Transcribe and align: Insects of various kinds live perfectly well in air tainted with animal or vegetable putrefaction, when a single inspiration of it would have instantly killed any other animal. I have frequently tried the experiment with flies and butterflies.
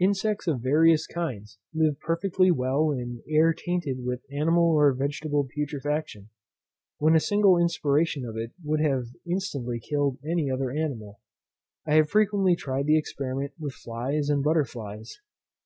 Insects 0.00 0.46
of 0.46 0.62
various 0.62 1.06
kinds 1.06 1.58
live 1.74 2.00
perfectly 2.00 2.50
well 2.50 2.90
in 2.90 3.22
air 3.28 3.52
tainted 3.52 4.02
with 4.02 4.24
animal 4.32 4.70
or 4.74 4.94
vegetable 4.94 5.46
putrefaction, 5.54 6.30
when 6.96 7.14
a 7.14 7.20
single 7.20 7.58
inspiration 7.58 8.24
of 8.24 8.34
it 8.34 8.52
would 8.64 8.80
have 8.80 9.08
instantly 9.26 9.78
killed 9.78 10.16
any 10.24 10.50
other 10.50 10.70
animal. 10.70 11.20
I 11.86 11.96
have 11.96 12.08
frequently 12.08 12.56
tried 12.56 12.86
the 12.86 12.96
experiment 12.96 13.52
with 13.58 13.74
flies 13.74 14.30
and 14.30 14.42
butterflies. 14.42 15.20